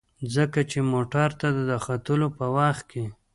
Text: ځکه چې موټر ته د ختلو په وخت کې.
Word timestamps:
ځکه 0.35 0.59
چې 0.71 0.79
موټر 0.93 1.29
ته 1.39 1.47
د 1.69 1.71
ختلو 1.85 2.27
په 2.37 2.45
وخت 2.57 2.83
کې. 2.91 3.05